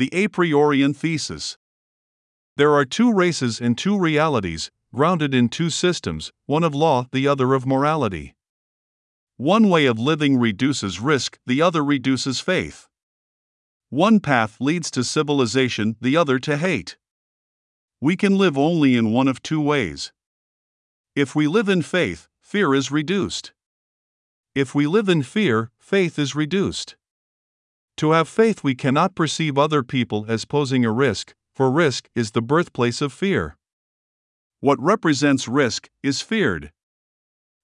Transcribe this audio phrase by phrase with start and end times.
[0.00, 1.58] The Apriorian thesis.
[2.56, 7.28] There are two races and two realities, grounded in two systems, one of law, the
[7.28, 8.34] other of morality.
[9.36, 12.88] One way of living reduces risk, the other reduces faith.
[13.90, 16.96] One path leads to civilization, the other to hate.
[18.00, 20.12] We can live only in one of two ways.
[21.14, 23.52] If we live in faith, fear is reduced.
[24.54, 26.96] If we live in fear, faith is reduced.
[28.00, 32.30] To have faith, we cannot perceive other people as posing a risk, for risk is
[32.30, 33.58] the birthplace of fear.
[34.60, 36.72] What represents risk is feared.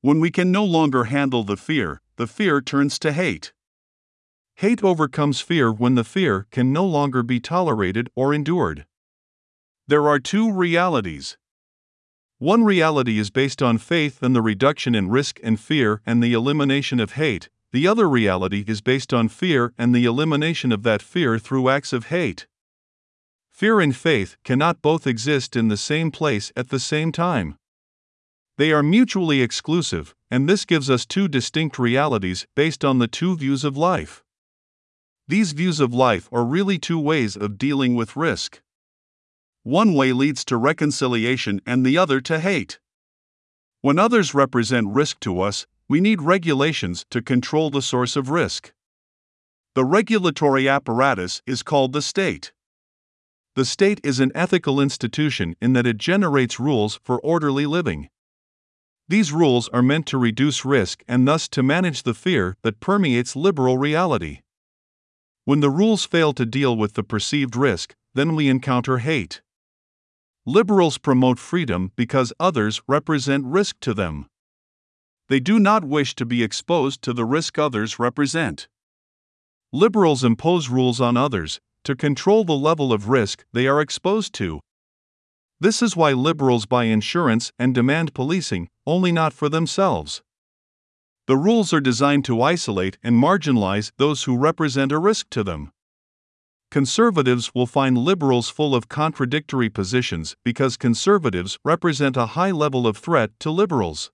[0.00, 3.52] When we can no longer handle the fear, the fear turns to hate.
[4.54, 8.86] Hate overcomes fear when the fear can no longer be tolerated or endured.
[9.86, 11.36] There are two realities.
[12.38, 16.32] One reality is based on faith and the reduction in risk and fear and the
[16.32, 21.00] elimination of hate, the other reality is based on fear and the elimination of that
[21.00, 22.46] fear through acts of hate.
[23.50, 27.56] Fear and faith cannot both exist in the same place at the same time.
[28.58, 33.36] They are mutually exclusive, and this gives us two distinct realities based on the two
[33.36, 34.22] views of life.
[35.26, 38.60] These views of life are really two ways of dealing with risk.
[39.62, 42.80] One way leads to reconciliation and the other to hate.
[43.80, 48.72] When others represent risk to us, we need regulations to control the source of risk.
[49.74, 52.52] The regulatory apparatus is called the state.
[53.54, 58.08] The state is an ethical institution in that it generates rules for orderly living.
[59.08, 63.36] These rules are meant to reduce risk and thus to manage the fear that permeates
[63.36, 64.40] liberal reality.
[65.44, 69.42] When the rules fail to deal with the perceived risk, then we encounter hate.
[70.46, 74.26] Liberals promote freedom because others represent risk to them.
[75.32, 78.68] They do not wish to be exposed to the risk others represent.
[79.72, 84.60] Liberals impose rules on others to control the level of risk they are exposed to.
[85.58, 90.20] This is why liberals buy insurance and demand policing, only not for themselves.
[91.26, 95.72] The rules are designed to isolate and marginalize those who represent a risk to them.
[96.70, 102.98] Conservatives will find liberals full of contradictory positions because conservatives represent a high level of
[102.98, 104.12] threat to liberals.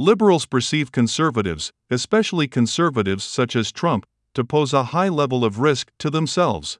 [0.00, 5.90] Liberals perceive conservatives, especially conservatives such as Trump, to pose a high level of risk
[5.98, 6.78] to themselves.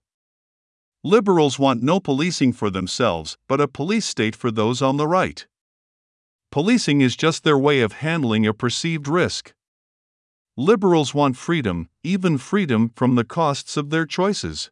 [1.02, 5.48] Liberals want no policing for themselves, but a police state for those on the right.
[6.52, 9.52] Policing is just their way of handling a perceived risk.
[10.56, 14.70] Liberals want freedom, even freedom from the costs of their choices.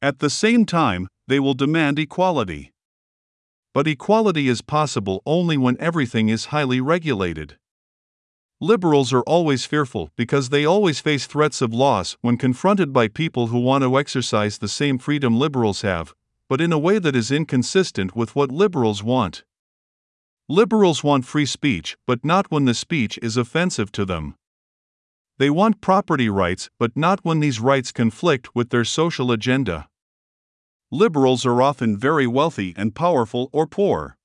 [0.00, 2.73] At the same time, they will demand equality.
[3.74, 7.58] But equality is possible only when everything is highly regulated.
[8.60, 13.48] Liberals are always fearful because they always face threats of loss when confronted by people
[13.48, 16.14] who want to exercise the same freedom liberals have,
[16.48, 19.42] but in a way that is inconsistent with what liberals want.
[20.48, 24.36] Liberals want free speech, but not when the speech is offensive to them.
[25.38, 29.88] They want property rights, but not when these rights conflict with their social agenda
[30.90, 34.16] liberals are often very wealthy and powerful or poor.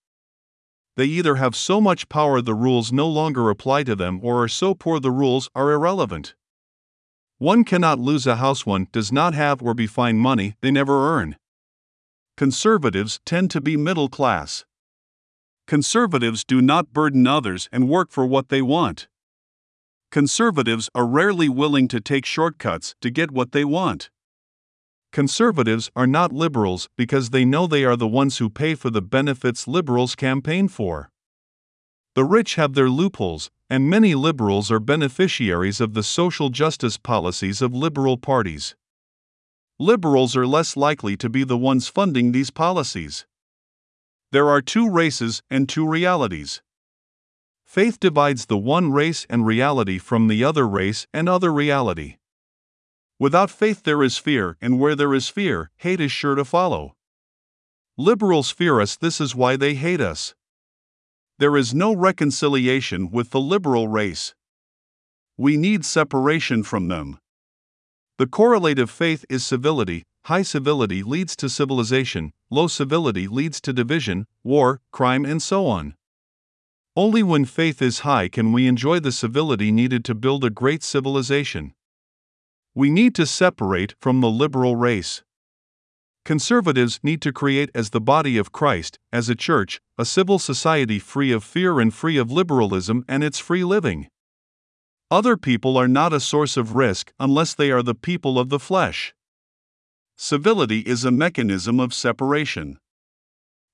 [0.95, 4.47] They either have so much power the rules no longer apply to them or are
[4.49, 6.35] so poor the rules are irrelevant.
[7.37, 11.17] One cannot lose a house one does not have or be fined money they never
[11.17, 11.37] earn.
[12.35, 14.65] Conservatives tend to be middle class.
[15.67, 19.07] Conservatives do not burden others and work for what they want.
[20.11, 24.09] Conservatives are rarely willing to take shortcuts to get what they want.
[25.11, 29.01] Conservatives are not liberals because they know they are the ones who pay for the
[29.01, 31.09] benefits liberals campaign for.
[32.13, 37.61] The rich have their loopholes, and many liberals are beneficiaries of the social justice policies
[37.61, 38.75] of liberal parties.
[39.79, 43.25] Liberals are less likely to be the ones funding these policies.
[44.31, 46.61] There are two races and two realities.
[47.65, 52.17] Faith divides the one race and reality from the other race and other reality.
[53.19, 56.95] Without faith, there is fear, and where there is fear, hate is sure to follow.
[57.97, 60.35] Liberals fear us, this is why they hate us.
[61.37, 64.35] There is no reconciliation with the liberal race.
[65.37, 67.19] We need separation from them.
[68.17, 74.27] The correlative faith is civility, high civility leads to civilization, low civility leads to division,
[74.45, 75.95] war, crime, and so on.
[76.95, 80.83] Only when faith is high can we enjoy the civility needed to build a great
[80.83, 81.73] civilization.
[82.79, 85.21] We need to separate from the liberal race.
[86.23, 90.97] Conservatives need to create, as the body of Christ, as a church, a civil society
[90.97, 94.07] free of fear and free of liberalism and its free living.
[95.11, 98.59] Other people are not a source of risk unless they are the people of the
[98.59, 99.13] flesh.
[100.17, 102.79] Civility is a mechanism of separation.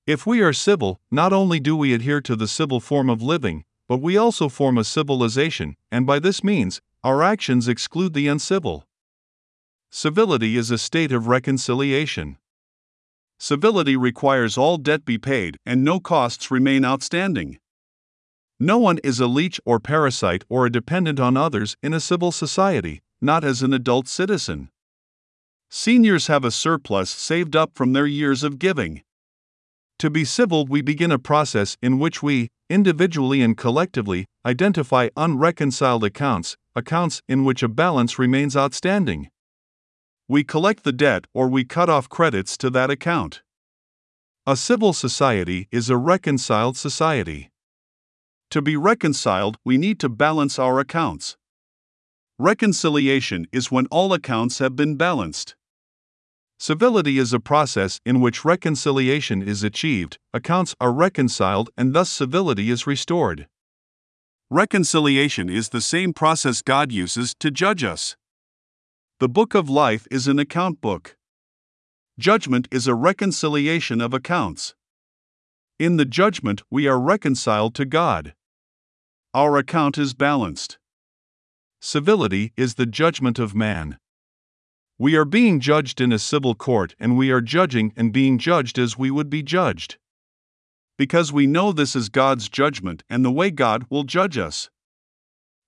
[0.04, 3.62] If we are civil, not only do we adhere to the civil form of living,
[3.86, 8.85] but we also form a civilization, and by this means, our actions exclude the uncivil.
[9.90, 12.38] Civility is a state of reconciliation.
[13.38, 17.58] Civility requires all debt be paid and no costs remain outstanding.
[18.58, 22.32] No one is a leech or parasite or a dependent on others in a civil
[22.32, 24.70] society, not as an adult citizen.
[25.68, 29.02] Seniors have a surplus saved up from their years of giving.
[29.98, 36.04] To be civil, we begin a process in which we, individually and collectively, identify unreconciled
[36.04, 39.28] accounts, accounts in which a balance remains outstanding.
[40.28, 43.42] We collect the debt or we cut off credits to that account.
[44.44, 47.50] A civil society is a reconciled society.
[48.50, 51.36] To be reconciled, we need to balance our accounts.
[52.38, 55.54] Reconciliation is when all accounts have been balanced.
[56.58, 62.70] Civility is a process in which reconciliation is achieved, accounts are reconciled, and thus civility
[62.70, 63.46] is restored.
[64.50, 68.16] Reconciliation is the same process God uses to judge us.
[69.18, 71.16] The book of life is an account book.
[72.18, 74.74] Judgment is a reconciliation of accounts.
[75.78, 78.34] In the judgment, we are reconciled to God.
[79.32, 80.76] Our account is balanced.
[81.80, 83.98] Civility is the judgment of man.
[84.98, 88.78] We are being judged in a civil court, and we are judging and being judged
[88.78, 89.96] as we would be judged.
[90.98, 94.68] Because we know this is God's judgment and the way God will judge us.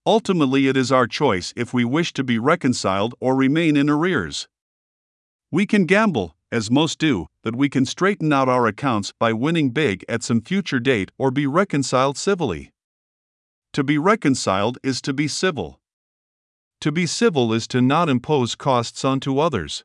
[0.08, 4.48] Ultimately, it is our choice if we wish to be reconciled or remain in arrears.
[5.50, 9.68] We can gamble, as most do, that we can straighten out our accounts by winning
[9.68, 12.72] big at some future date or be reconciled civilly.
[13.74, 15.78] To be reconciled is to be civil.
[16.80, 19.84] To be civil is to not impose costs onto others.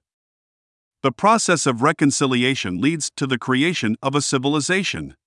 [1.02, 5.18] The process of reconciliation leads to the creation of a civilization.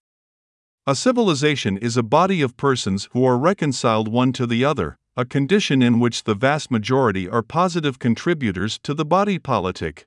[0.88, 5.24] A civilization is a body of persons who are reconciled one to the other, a
[5.24, 10.06] condition in which the vast majority are positive contributors to the body politic.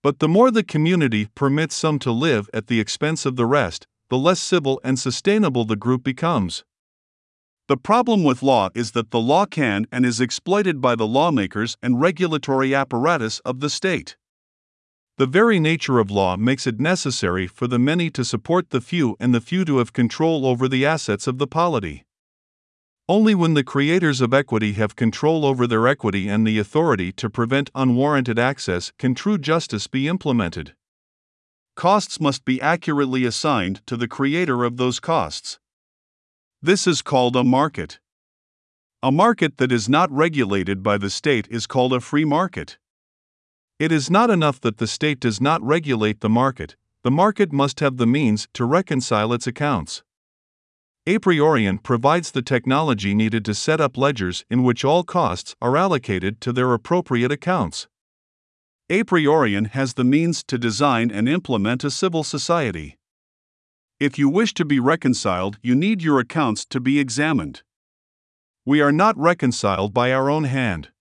[0.00, 3.88] But the more the community permits some to live at the expense of the rest,
[4.08, 6.62] the less civil and sustainable the group becomes.
[7.66, 11.76] The problem with law is that the law can and is exploited by the lawmakers
[11.82, 14.16] and regulatory apparatus of the state.
[15.22, 19.16] The very nature of law makes it necessary for the many to support the few
[19.20, 22.04] and the few to have control over the assets of the polity.
[23.08, 27.30] Only when the creators of equity have control over their equity and the authority to
[27.30, 30.74] prevent unwarranted access can true justice be implemented.
[31.76, 35.60] Costs must be accurately assigned to the creator of those costs.
[36.60, 38.00] This is called a market.
[39.04, 42.76] A market that is not regulated by the state is called a free market.
[43.82, 47.80] It is not enough that the state does not regulate the market, the market must
[47.80, 50.04] have the means to reconcile its accounts.
[51.04, 56.40] Apriorian provides the technology needed to set up ledgers in which all costs are allocated
[56.42, 57.88] to their appropriate accounts.
[58.88, 62.96] Apriorian has the means to design and implement a civil society.
[63.98, 67.64] If you wish to be reconciled, you need your accounts to be examined.
[68.64, 70.91] We are not reconciled by our own hand.